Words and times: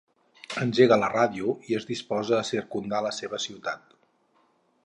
Engega 0.63 0.97
la 1.01 1.09
ràdio 1.11 1.53
i 1.73 1.77
es 1.81 1.87
disposa 1.91 2.39
a 2.39 2.49
circumdar 2.51 3.05
la 3.09 3.15
seva 3.19 3.45
ciutat. 3.49 3.97